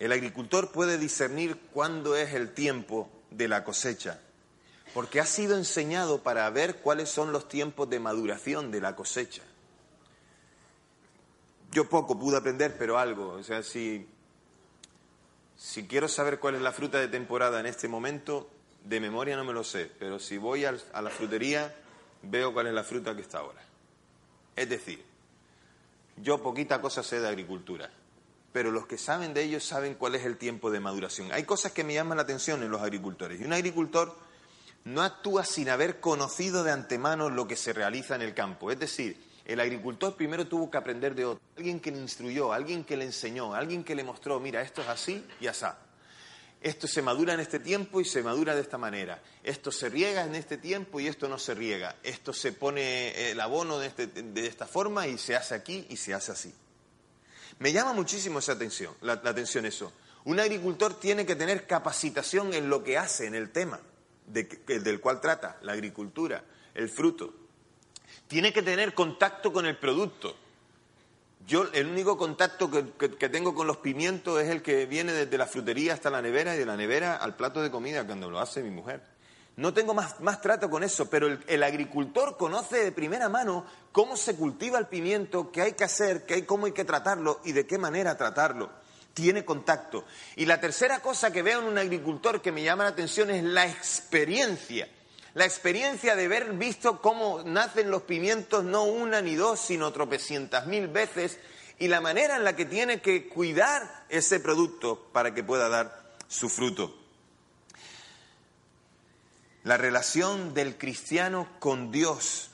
[0.00, 4.18] El agricultor puede discernir cuándo es el tiempo de la cosecha,
[4.92, 9.42] porque ha sido enseñado para ver cuáles son los tiempos de maduración de la cosecha.
[11.70, 13.34] Yo poco pude aprender, pero algo.
[13.34, 14.08] O sea, si,
[15.56, 18.50] si quiero saber cuál es la fruta de temporada en este momento,
[18.84, 21.74] de memoria no me lo sé, pero si voy a la frutería,
[22.22, 23.60] veo cuál es la fruta que está ahora.
[24.56, 25.02] Es decir,
[26.16, 27.90] yo poquita cosa sé de agricultura,
[28.52, 31.32] pero los que saben de ello saben cuál es el tiempo de maduración.
[31.32, 33.40] Hay cosas que me llaman la atención en los agricultores.
[33.40, 34.16] Y un agricultor
[34.84, 38.70] no actúa sin haber conocido de antemano lo que se realiza en el campo.
[38.70, 42.84] Es decir, el agricultor primero tuvo que aprender de otro, alguien que le instruyó, alguien
[42.84, 45.78] que le enseñó, alguien que le mostró, mira, esto es así y asá.
[46.60, 49.22] Esto se madura en este tiempo y se madura de esta manera.
[49.42, 51.96] Esto se riega en este tiempo y esto no se riega.
[52.02, 55.96] Esto se pone el abono de, este, de esta forma y se hace aquí y
[55.96, 56.54] se hace así.
[57.58, 59.92] Me llama muchísimo esa atención, la atención eso.
[60.24, 63.80] Un agricultor tiene que tener capacitación en lo que hace, en el tema
[64.26, 66.44] del cual trata, la agricultura,
[66.74, 67.34] el fruto
[68.30, 70.36] tiene que tener contacto con el producto.
[71.50, 75.48] Yo el único contacto que, tengo con los pimientos es el que viene desde la
[75.48, 78.62] frutería hasta la nevera y de la nevera al plato de comida cuando lo hace
[78.62, 79.02] mi mujer.
[79.56, 83.66] No tengo más, más trato con eso, pero el, el, agricultor conoce de primera mano
[83.90, 87.40] cómo se cultiva el pimiento, qué hay que hacer, qué hay, cómo hay que tratarlo
[87.44, 88.70] y de qué manera tratarlo.
[89.12, 90.04] Tiene contacto.
[90.36, 93.42] Y la tercera cosa que veo en un agricultor que me llama la atención es
[93.42, 94.88] la experiencia
[95.34, 100.66] la experiencia de haber visto cómo nacen los pimientos no una ni dos, sino tropecientas
[100.66, 101.38] mil veces,
[101.78, 106.14] y la manera en la que tiene que cuidar ese producto para que pueda dar
[106.28, 106.96] su fruto.
[109.62, 112.50] La relación del cristiano con Dios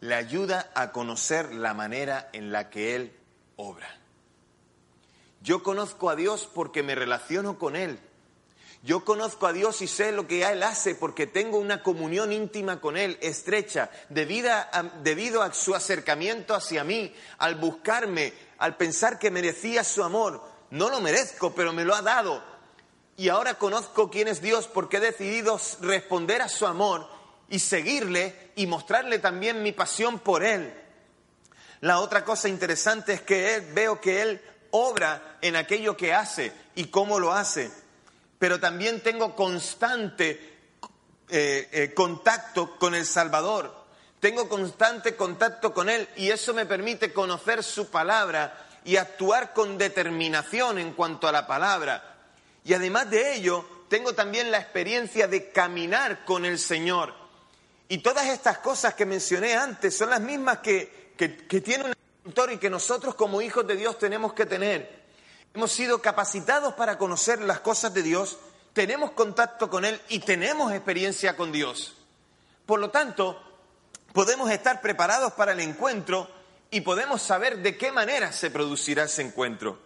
[0.00, 3.12] le ayuda a conocer la manera en la que Él
[3.56, 3.88] obra.
[5.40, 7.98] Yo conozco a Dios porque me relaciono con Él,
[8.86, 12.80] yo conozco a Dios y sé lo que Él hace porque tengo una comunión íntima
[12.80, 19.82] con Él, estrecha, debido a, su acercamiento hacia mí, al buscarme, al pensar que merecía
[19.82, 20.40] su amor.
[20.70, 22.40] No lo merezco, pero me lo ha dado.
[23.16, 27.08] Y ahora conozco quién es Dios porque he decidido responder a su amor
[27.48, 30.72] y seguirle y mostrarle también mi pasión por Él.
[31.80, 36.84] La otra cosa interesante es que veo que Él obra en aquello que hace y
[36.84, 37.84] cómo lo hace
[38.38, 40.56] pero también tengo constante
[41.28, 43.74] eh, eh, contacto con el Salvador.
[44.20, 49.76] Tengo constante contacto con Él y eso me permite conocer su palabra y actuar con
[49.76, 52.16] determinación en cuanto a la palabra.
[52.64, 57.14] Y además de ello, tengo también la experiencia de caminar con el Señor.
[57.88, 62.52] Y todas estas cosas que mencioné antes son las mismas que, que, tiene un agricultor
[62.52, 64.95] y que nosotros como hijos de Dios tenemos que tener
[65.56, 68.38] hemos sido capacitados para conocer las cosas de Dios,
[68.74, 71.96] tenemos contacto con Él y tenemos experiencia con Dios.
[72.66, 73.42] Por lo tanto,
[74.12, 76.28] podemos estar preparados para el encuentro
[76.70, 79.78] y podemos saber de qué manera se producirá ese encuentro.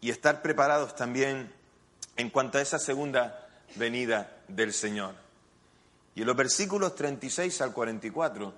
[0.00, 1.52] Y estar preparados también
[2.16, 5.16] en cuanto a esa segunda venida del Señor.
[6.14, 8.54] Y en los versículos 36 al 44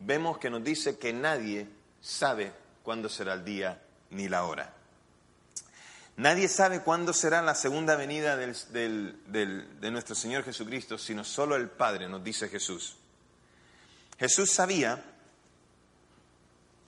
[0.00, 1.68] vemos que nos dice que nadie
[2.00, 3.80] sabe cuándo será el día
[4.10, 4.75] ni la hora.
[6.16, 12.08] Nadie sabe cuándo será la segunda venida de nuestro Señor Jesucristo, sino solo el Padre,
[12.08, 12.96] nos dice Jesús.
[14.18, 15.04] Jesús sabía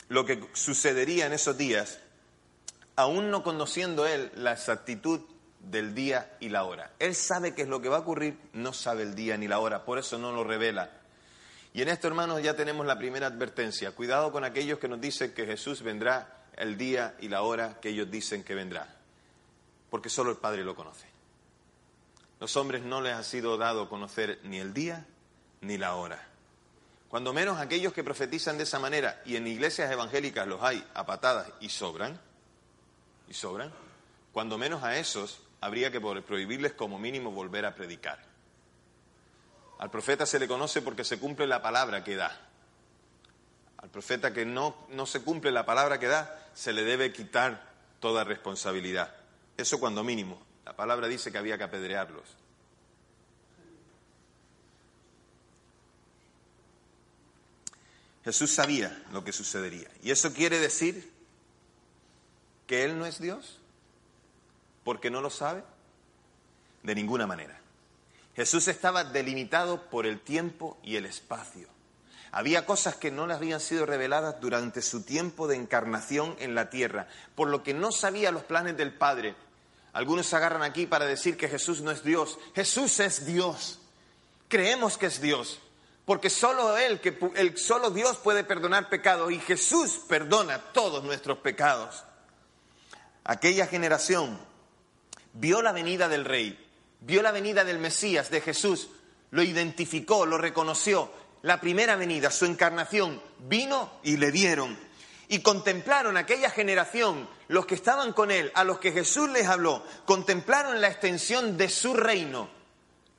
[0.09, 2.01] lo que sucedería en esos días,
[2.97, 5.21] aún no conociendo Él la exactitud
[5.61, 6.93] del día y la hora.
[6.99, 9.59] Él sabe qué es lo que va a ocurrir, no sabe el día ni la
[9.59, 10.91] hora, por eso no lo revela.
[11.75, 13.91] Y en esto, hermanos, ya tenemos la primera advertencia.
[13.91, 17.91] Cuidado con aquellos que nos dicen que Jesús vendrá el día y la hora que
[17.91, 18.98] ellos dicen que vendrá
[19.91, 21.07] porque solo el Padre lo conoce.
[22.41, 25.07] Los hombres no les ha sido dado conocer ni el día
[25.61, 26.25] ni la hora.
[27.09, 31.07] Cuando menos aquellos que profetizan de esa manera, y en iglesias evangélicas los hay a
[31.07, 32.21] patadas y sobran,
[33.29, 33.73] y sobran,
[34.33, 38.23] cuando menos a esos habría que prohibirles como mínimo volver a predicar.
[39.79, 42.49] Al profeta se le conoce porque se cumple la palabra que da.
[43.79, 47.73] Al profeta que no, no se cumple la palabra que da, se le debe quitar
[48.01, 49.15] toda responsabilidad.
[49.59, 50.41] Eso cuando mínimo.
[50.65, 52.25] La palabra dice que había que apedrearlos.
[58.25, 59.89] Jesús sabía lo que sucedería.
[60.03, 61.11] ¿Y eso quiere decir
[62.67, 63.59] que Él no es Dios?
[64.85, 65.65] ¿Porque no lo sabe?
[66.83, 67.59] De ninguna manera.
[68.37, 71.69] Jesús estaba delimitado por el tiempo y el espacio.
[72.31, 76.71] Había cosas que no le habían sido reveladas durante su tiempo de encarnación en la
[76.71, 79.35] tierra, por lo que no sabía los planes del Padre.
[79.93, 82.39] Algunos se agarran aquí para decir que Jesús no es Dios.
[82.55, 83.81] Jesús es Dios.
[84.49, 85.59] Creemos que es Dios,
[86.05, 91.39] porque solo él, que el solo Dios puede perdonar pecados y Jesús perdona todos nuestros
[91.39, 92.03] pecados.
[93.25, 94.39] Aquella generación
[95.35, 96.59] vio la venida del rey,
[97.01, 98.89] vio la venida del Mesías, de Jesús,
[99.31, 101.11] lo identificó, lo reconoció.
[101.43, 104.79] La primera venida, su encarnación, vino y le vieron.
[105.29, 109.85] Y contemplaron aquella generación, los que estaban con él, a los que Jesús les habló,
[110.07, 112.49] contemplaron la extensión de su reino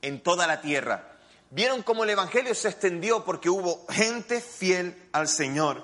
[0.01, 1.17] en toda la tierra.
[1.51, 5.83] Vieron cómo el Evangelio se extendió porque hubo gente fiel al Señor.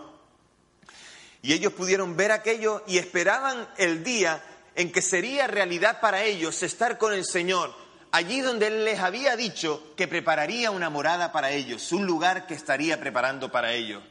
[1.42, 4.44] Y ellos pudieron ver aquello y esperaban el día
[4.76, 7.74] en que sería realidad para ellos estar con el Señor,
[8.12, 12.56] allí donde Él les había dicho que prepararía una morada para ellos, un lugar que
[12.56, 14.04] estaría preparando para ellos.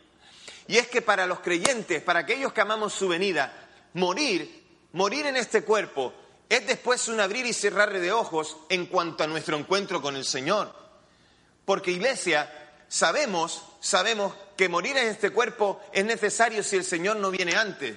[0.67, 3.53] Y es que para los creyentes, para aquellos que amamos su venida,
[3.93, 6.15] morir, morir en este cuerpo,
[6.49, 10.25] es después un abrir y cerrar de ojos en cuanto a nuestro encuentro con el
[10.25, 10.75] Señor.
[11.65, 12.51] Porque iglesia,
[12.89, 17.97] sabemos, sabemos que morir en este cuerpo es necesario si el Señor no viene antes.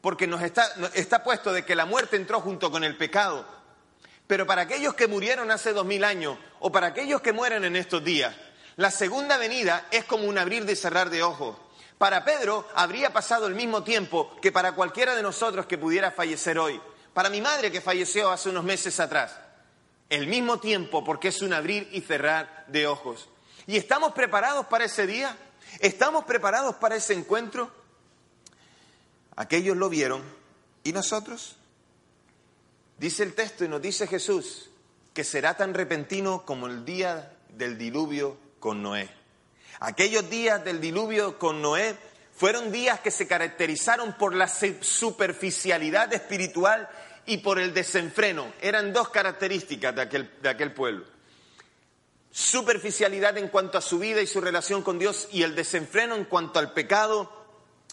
[0.00, 3.46] Porque nos está, está puesto de que la muerte entró junto con el pecado.
[4.26, 7.76] Pero para aquellos que murieron hace dos mil años o para aquellos que mueren en
[7.76, 8.34] estos días,
[8.76, 11.56] la segunda venida es como un abrir y cerrar de ojos.
[12.00, 16.58] Para Pedro habría pasado el mismo tiempo que para cualquiera de nosotros que pudiera fallecer
[16.58, 16.80] hoy.
[17.12, 19.36] Para mi madre que falleció hace unos meses atrás.
[20.08, 23.28] El mismo tiempo porque es un abrir y cerrar de ojos.
[23.66, 25.36] ¿Y estamos preparados para ese día?
[25.78, 27.70] ¿Estamos preparados para ese encuentro?
[29.36, 30.22] Aquellos lo vieron
[30.82, 31.58] y nosotros.
[32.96, 34.70] Dice el texto y nos dice Jesús
[35.12, 39.19] que será tan repentino como el día del diluvio con Noé.
[39.80, 41.96] Aquellos días del diluvio con Noé
[42.36, 46.86] fueron días que se caracterizaron por la superficialidad espiritual
[47.24, 48.52] y por el desenfreno.
[48.60, 51.06] Eran dos características de aquel, pueblo.
[52.30, 56.26] Superficialidad en cuanto a su vida y su relación con Dios y el desenfreno en
[56.26, 57.32] cuanto al pecado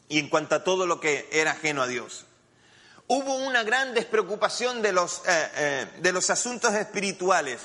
[0.10, 2.26] y en cuanto a todo lo que era ajeno a Dios.
[3.08, 7.62] Hubo una gran despreocupación de los, eh, eh, de los asuntos espirituales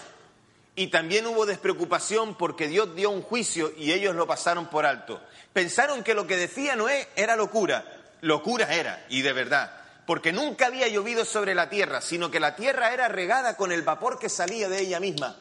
[0.75, 5.21] y también hubo despreocupación porque Dios dio un juicio y ellos lo pasaron por alto.
[5.53, 7.85] Pensaron que lo que decía Noé era locura.
[8.23, 9.73] Locura era, y de verdad,
[10.07, 13.83] porque nunca había llovido sobre la tierra, sino que la tierra era regada con el
[13.83, 15.37] vapor que salía de ella misma.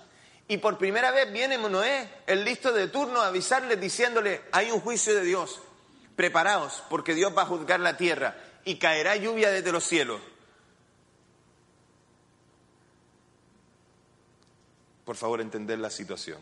[0.48, 4.82] Y por primera vez viene Noé, el listo de turno, a avisarles diciéndole, hay un
[4.82, 5.62] juicio de Dios,
[6.16, 10.20] preparaos, porque Dios va a juzgar la tierra y caerá lluvia desde los cielos.
[15.06, 16.40] Por favor, entender la situación.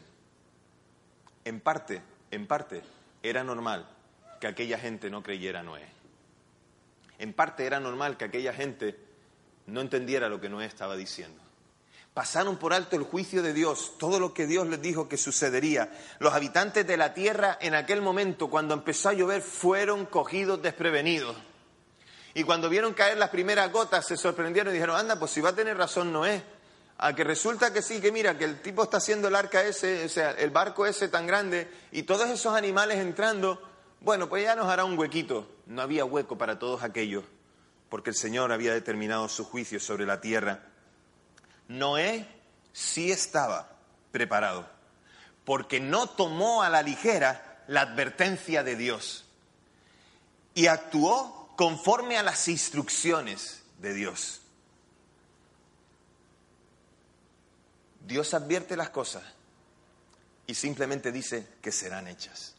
[1.45, 2.81] En parte, en parte,
[3.23, 3.87] era normal
[4.39, 5.87] que aquella gente no creyera a Noé.
[7.17, 8.97] En parte era normal que aquella gente
[9.67, 11.41] no entendiera lo que Noé estaba diciendo.
[12.13, 15.91] Pasaron por alto el juicio de Dios, todo lo que Dios les dijo que sucedería.
[16.19, 21.35] Los habitantes de la tierra en aquel momento, cuando empezó a llover, fueron cogidos desprevenidos.
[22.33, 25.49] Y cuando vieron caer las primeras gotas, se sorprendieron y dijeron, anda, pues si va
[25.49, 26.43] a tener razón Noé.
[27.01, 30.03] A que resulta que sí, que mira, que el tipo está haciendo el arca ese,
[30.03, 33.61] o sea, el barco ese tan grande, y todos esos animales entrando,
[34.01, 35.49] bueno, pues ya nos hará un huequito.
[35.65, 37.23] No había hueco para todos aquellos,
[37.89, 40.59] porque el Señor había determinado su juicio sobre la tierra.
[41.69, 42.27] Noé
[42.73, 43.69] sí estaba
[44.11, 44.67] preparado,
[45.45, 49.23] porque no tomó a la ligera la advertencia de Dios
[50.53, 54.38] y actuó conforme a las instrucciones de Dios.
[58.09, 59.21] Dios advierte las cosas
[60.47, 62.55] y simplemente dice que serán hechas,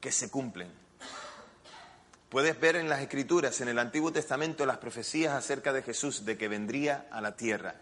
[0.00, 0.68] que se cumplen.
[2.28, 6.36] Puedes ver en las escrituras, en el Antiguo Testamento, las profecías acerca de Jesús, de
[6.36, 7.76] que vendría a la tierra.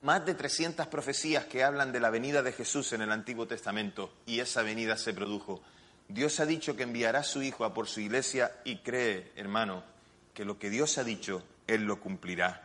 [0.00, 4.10] Más de 300 profecías que hablan de la venida de Jesús en el Antiguo Testamento
[4.24, 5.60] y esa venida se produjo.
[6.08, 9.84] Dios ha dicho que enviará a su Hijo a por su iglesia y cree, hermano,
[10.32, 12.62] que lo que Dios ha dicho, Él lo cumplirá.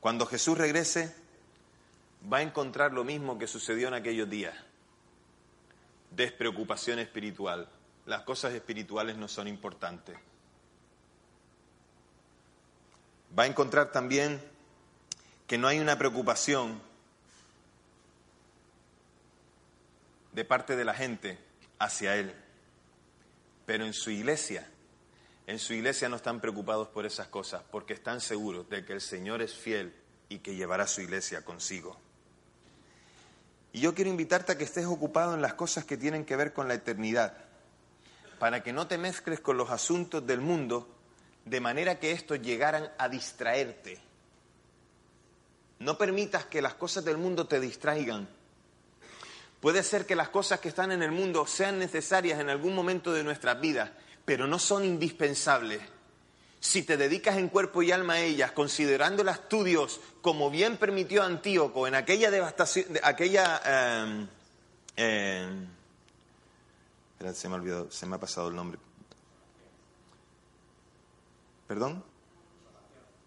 [0.00, 1.14] Cuando Jesús regrese,
[2.32, 4.54] va a encontrar lo mismo que sucedió en aquellos días.
[6.10, 7.68] Despreocupación espiritual.
[8.06, 10.16] Las cosas espirituales no son importantes.
[13.36, 14.40] Va a encontrar también
[15.46, 16.80] que no hay una preocupación
[20.32, 21.38] de parte de la gente
[21.78, 22.34] hacia Él.
[23.66, 24.68] Pero en su iglesia,
[25.46, 29.00] en su iglesia no están preocupados por esas cosas, porque están seguros de que el
[29.00, 29.94] Señor es fiel
[30.28, 32.03] y que llevará su iglesia consigo.
[33.74, 36.54] Y yo quiero invitarte a que estés ocupado en las cosas que tienen que ver
[36.54, 37.36] con la eternidad,
[38.38, 40.88] para que no te mezcles con los asuntos del mundo,
[41.44, 44.00] de manera que estos llegaran a distraerte.
[45.80, 48.26] No permitas que las cosas del mundo te distraigan,
[49.64, 53.14] Puede ser que las cosas que están en el mundo sean necesarias en algún momento
[53.14, 53.90] de nuestras vidas,
[54.26, 55.80] pero no son indispensables.
[56.64, 61.22] Si te dedicas en cuerpo y alma a ellas, considerando las estudios como bien permitió
[61.22, 63.60] Antíoco en aquella devastación, aquella...
[64.96, 65.66] Eh,
[67.34, 68.78] se me ha olvidado, se me ha pasado el nombre.
[71.68, 72.02] ¿Perdón?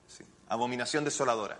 [0.08, 0.23] Sí.
[0.50, 1.60] Abominación desoladora.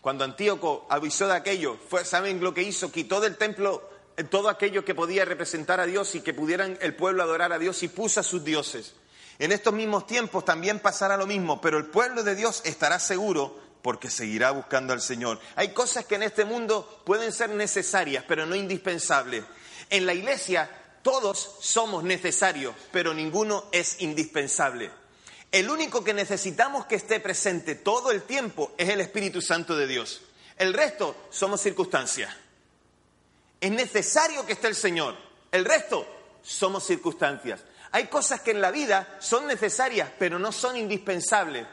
[0.00, 2.92] Cuando Antíoco avisó de aquello, fue, ¿saben lo que hizo?
[2.92, 6.94] Quitó del templo eh, todo aquello que podía representar a Dios y que pudieran el
[6.94, 8.94] pueblo adorar a Dios y puso a sus dioses.
[9.38, 13.58] En estos mismos tiempos también pasará lo mismo, pero el pueblo de Dios estará seguro
[13.82, 15.40] porque seguirá buscando al Señor.
[15.56, 19.44] Hay cosas que en este mundo pueden ser necesarias, pero no indispensables.
[19.90, 20.70] En la iglesia
[21.02, 24.90] todos somos necesarios, pero ninguno es indispensable.
[25.52, 29.86] El único que necesitamos que esté presente todo el tiempo es el Espíritu Santo de
[29.86, 30.22] Dios.
[30.56, 32.34] El resto somos circunstancias.
[33.60, 35.14] Es necesario que esté el Señor.
[35.52, 36.06] El resto
[36.42, 37.60] somos circunstancias.
[37.94, 41.64] Hay cosas que en la vida son necesarias, pero no son indispensables.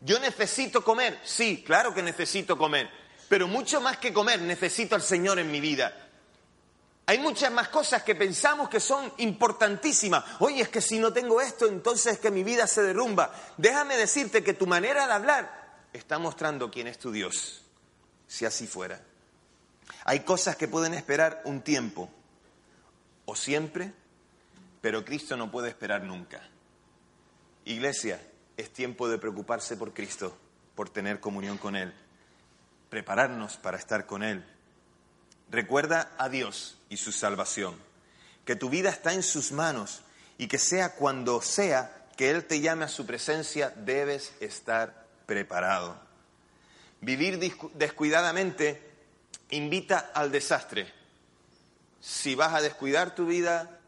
[0.00, 2.90] Yo necesito comer, sí, claro que necesito comer,
[3.28, 5.94] pero mucho más que comer, necesito al Señor en mi vida.
[7.06, 10.24] Hay muchas más cosas que pensamos que son importantísimas.
[10.40, 13.32] Oye, es que si no tengo esto, entonces es que mi vida se derrumba.
[13.56, 17.62] Déjame decirte que tu manera de hablar está mostrando quién es tu Dios,
[18.26, 19.00] si así fuera.
[20.04, 22.10] Hay cosas que pueden esperar un tiempo
[23.24, 23.92] o siempre,
[24.80, 26.40] pero Cristo no puede esperar nunca.
[27.64, 28.20] Iglesia,
[28.56, 30.36] es tiempo de preocuparse por Cristo,
[30.74, 31.92] por tener comunión con Él,
[32.88, 34.44] prepararnos para estar con Él
[35.50, 37.74] Recuerda a Dios y su salvación,
[38.44, 40.02] que tu vida está en sus manos
[40.38, 46.00] y que sea cuando sea que Él te llame a su presencia, debes estar preparado.
[47.00, 47.40] Vivir
[47.74, 48.80] descuidadamente
[49.50, 50.92] invita al desastre.
[52.00, 53.79] Si vas a descuidar tu vida,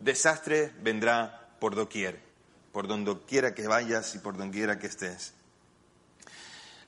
[0.00, 2.20] desastre vendrá por doquier,
[2.72, 5.34] por donde quiera que vayas y por donde quiera que estés.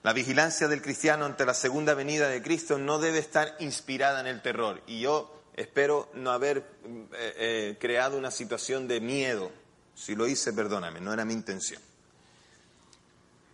[0.02, 4.26] La vigilancia del cristiano ante la segunda venida de Cristo no debe estar inspirada en
[4.26, 4.82] el terror.
[4.88, 9.52] Y yo espero no haber eh, eh, creado una situación de miedo.
[9.94, 11.80] Si lo hice, perdóname, no era mi intención.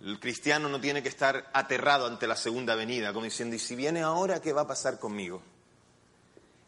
[0.00, 3.74] El cristiano no tiene que estar aterrado ante la segunda venida, como diciendo, ¿y si
[3.74, 5.42] viene ahora, qué va a pasar conmigo?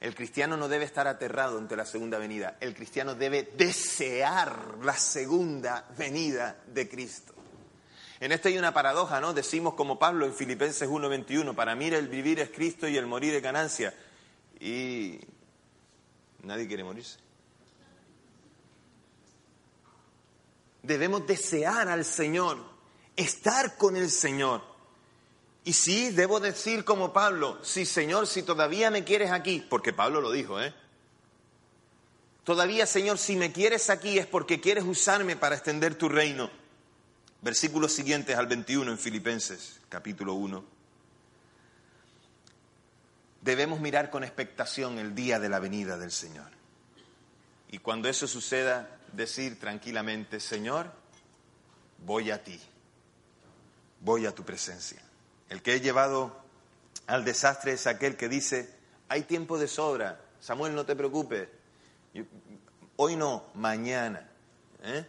[0.01, 2.57] El cristiano no debe estar aterrado ante la segunda venida.
[2.61, 7.35] El cristiano debe desear la segunda venida de Cristo.
[8.19, 9.35] En esto hay una paradoja, ¿no?
[9.35, 13.35] Decimos como Pablo en Filipenses 1:21, para mí el vivir es Cristo y el morir
[13.35, 13.95] es ganancia.
[14.59, 15.21] Y
[16.43, 17.19] nadie quiere morirse.
[20.83, 22.59] Debemos desear al Señor,
[23.17, 24.70] estar con el Señor.
[25.65, 30.21] Y sí, debo decir como Pablo, sí Señor, si todavía me quieres aquí, porque Pablo
[30.21, 30.73] lo dijo, ¿eh?
[32.45, 36.51] Todavía Señor, si me quieres aquí es porque quieres usarme para extender tu reino.
[37.43, 40.65] Versículos siguientes al 21 en Filipenses, capítulo 1.
[43.43, 46.51] Debemos mirar con expectación el día de la venida del Señor.
[47.71, 50.93] Y cuando eso suceda, decir tranquilamente, Señor,
[52.05, 52.61] voy a ti,
[54.01, 55.01] voy a tu presencia.
[55.51, 56.35] El que he llevado
[57.07, 58.73] al desastre es aquel que dice,
[59.09, 61.49] hay tiempo de sobra, Samuel, no te preocupes,
[62.97, 64.29] hoy no, mañana.
[64.83, 65.05] ¿eh?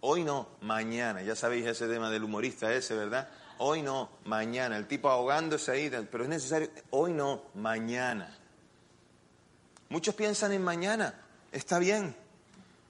[0.00, 1.22] Hoy no, mañana.
[1.22, 3.28] Ya sabéis ese tema del humorista ese, ¿verdad?
[3.58, 4.76] Hoy no, mañana.
[4.76, 6.68] El tipo ahogándose ahí, pero es necesario.
[6.90, 8.36] Hoy no, mañana.
[9.88, 11.14] Muchos piensan en mañana.
[11.50, 12.14] Está bien.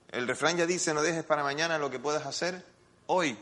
[0.09, 2.63] El refrán ya dice, no dejes para mañana lo que puedas hacer
[3.07, 3.37] hoy.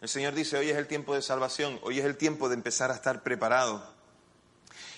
[0.00, 2.90] El Señor dice, hoy es el tiempo de salvación, hoy es el tiempo de empezar
[2.90, 3.86] a estar preparado.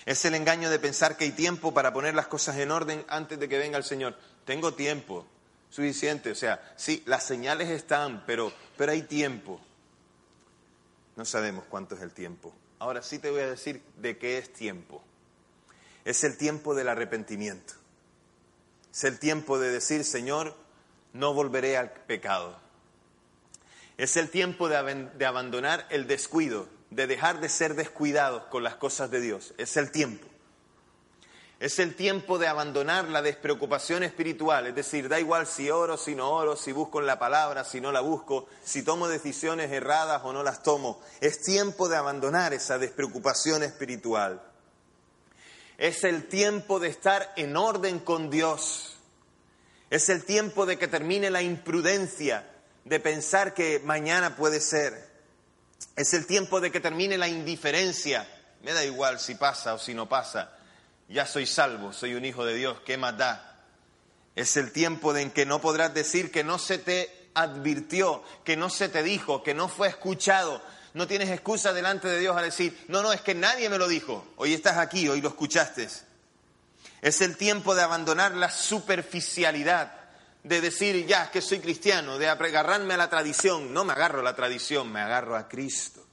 [0.05, 3.39] Es el engaño de pensar que hay tiempo para poner las cosas en orden antes
[3.39, 4.17] de que venga el Señor.
[4.45, 5.25] Tengo tiempo
[5.69, 6.31] suficiente.
[6.31, 9.59] O sea, sí, las señales están, pero, pero hay tiempo.
[11.15, 12.53] No sabemos cuánto es el tiempo.
[12.79, 15.01] Ahora sí te voy a decir de qué es tiempo.
[16.05, 17.73] Es el tiempo del arrepentimiento.
[18.91, 20.55] Es el tiempo de decir, Señor,
[21.13, 22.62] no volveré al pecado.
[23.97, 28.75] Es el tiempo de, de abandonar el descuido, de dejar de ser descuidados con las
[28.75, 29.53] cosas de Dios.
[29.57, 30.27] Es el tiempo.
[31.63, 36.13] Es el tiempo de abandonar la despreocupación espiritual, es decir, da igual si oro, si
[36.13, 40.21] no oro, si busco en la palabra, si no la busco, si tomo decisiones erradas
[40.25, 41.01] o no las tomo.
[41.21, 44.41] Es tiempo de abandonar esa despreocupación espiritual.
[45.77, 48.97] Es el tiempo de estar en orden con Dios.
[49.89, 52.45] Es el tiempo de que termine la imprudencia
[52.85, 55.11] de pensar que mañana puede ser.
[55.95, 58.27] Es el tiempo de que termine la indiferencia.
[58.61, 60.57] Me da igual si pasa o si no pasa
[61.13, 63.61] ya soy salvo, soy un hijo de Dios, ¿qué más da?
[64.35, 68.69] Es el tiempo en que no podrás decir que no se te advirtió, que no
[68.69, 70.61] se te dijo, que no fue escuchado.
[70.93, 73.87] No tienes excusa delante de Dios a decir, no, no, es que nadie me lo
[73.87, 74.25] dijo.
[74.37, 75.87] Hoy estás aquí, hoy lo escuchaste.
[77.01, 79.91] Es el tiempo de abandonar la superficialidad,
[80.43, 83.73] de decir, ya, que soy cristiano, de agarrarme a la tradición.
[83.73, 86.05] No me agarro a la tradición, me agarro a Cristo.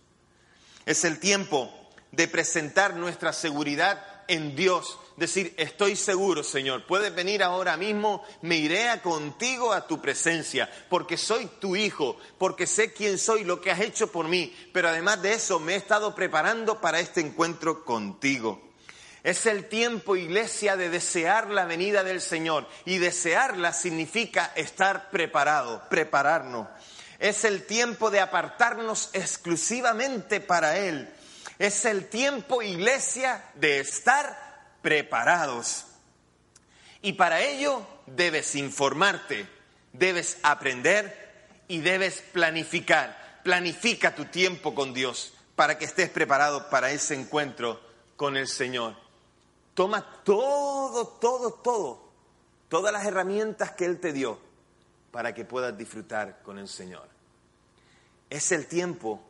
[0.86, 1.72] Es el tiempo
[2.12, 8.56] de presentar nuestra seguridad en Dios, decir, estoy seguro, Señor, puedes venir ahora mismo, me
[8.56, 13.60] iré a contigo a tu presencia, porque soy tu hijo, porque sé quién soy, lo
[13.60, 17.20] que has hecho por mí, pero además de eso me he estado preparando para este
[17.20, 18.69] encuentro contigo.
[19.22, 22.66] Es el tiempo, iglesia, de desear la venida del Señor.
[22.84, 26.68] Y desearla significa estar preparado, prepararnos.
[27.18, 31.12] Es el tiempo de apartarnos exclusivamente para Él
[31.60, 34.34] es el tiempo, iglesia, de estar
[34.80, 35.84] preparados.
[37.02, 39.46] Y para ello debes informarte,
[39.92, 43.42] debes aprender y debes planificar.
[43.44, 47.78] Planifica tu tiempo con Dios para que estés preparado para ese encuentro
[48.16, 48.96] con el Señor.
[49.80, 52.02] Toma todo, todo, todo,
[52.68, 54.38] todas las herramientas que Él te dio
[55.10, 57.08] para que puedas disfrutar con el Señor.
[58.28, 59.22] Es el tiempo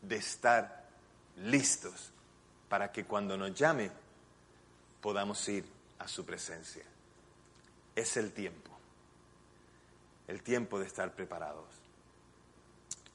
[0.00, 0.88] de estar
[1.36, 2.10] listos
[2.70, 3.90] para que cuando nos llame
[5.02, 5.66] podamos ir
[5.98, 6.84] a su presencia.
[7.94, 8.70] Es el tiempo,
[10.26, 11.68] el tiempo de estar preparados.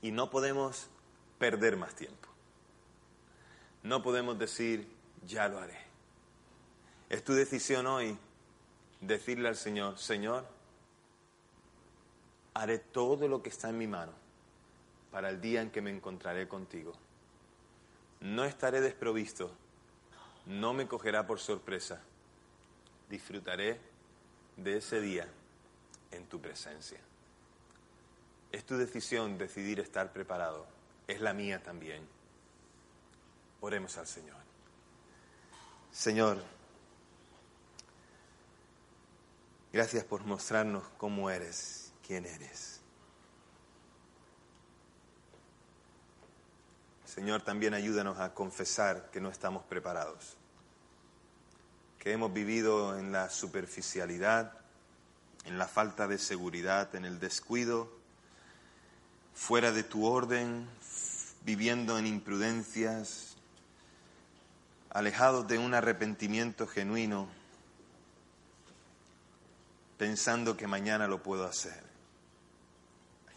[0.03, 0.85] Y no podemos
[1.39, 2.29] perder más tiempo.
[3.81, 4.87] No podemos decir,
[5.25, 5.82] ya lo haré.
[7.13, 8.17] Es tu decisión hoy
[8.99, 10.45] decirle al Señor, Señor,
[12.55, 14.13] haré todo lo que está en mi mano
[15.11, 16.93] para el día en que me encontraré contigo
[18.23, 19.51] no estaré desprovisto,
[20.45, 22.01] no me cogerá por sorpresa.
[23.09, 23.79] Disfrutaré
[24.55, 25.27] de ese día
[26.11, 26.99] en tu presencia.
[28.51, 30.65] Es tu decisión decidir estar preparado,
[31.05, 32.07] es la mía también.
[33.59, 34.37] Oremos al Señor.
[35.91, 36.41] Señor,
[39.73, 42.79] gracias por mostrarnos cómo eres, quién eres.
[47.05, 50.37] Señor, también ayúdanos a confesar que no estamos preparados,
[51.97, 54.53] que hemos vivido en la superficialidad,
[55.45, 57.91] en la falta de seguridad, en el descuido,
[59.33, 60.67] fuera de tu orden,
[61.43, 63.37] viviendo en imprudencias,
[64.91, 67.27] alejados de un arrepentimiento genuino,
[69.97, 71.81] pensando que mañana lo puedo hacer.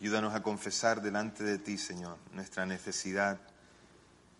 [0.00, 3.40] Ayúdanos a confesar delante de ti, Señor, nuestra necesidad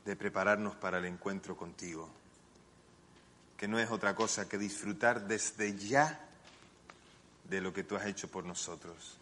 [0.05, 2.11] de prepararnos para el encuentro contigo,
[3.57, 6.21] que no es otra cosa que disfrutar desde ya
[7.45, 9.17] de lo que tú has hecho por nosotros,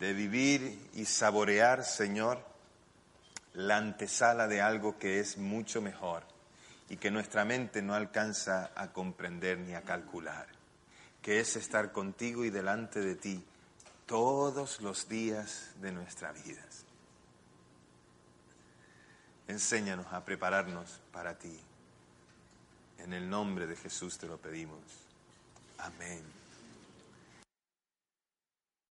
[0.00, 2.44] de vivir y saborear, Señor,
[3.54, 6.24] la antesala de algo que es mucho mejor
[6.88, 10.46] y que nuestra mente no alcanza a comprender ni a calcular,
[11.22, 13.44] que es estar contigo y delante de ti
[14.06, 16.62] todos los días de nuestra vida.
[19.48, 21.58] Enséñanos a prepararnos para ti.
[22.98, 24.80] En el nombre de Jesús te lo pedimos.
[25.78, 26.37] Amén.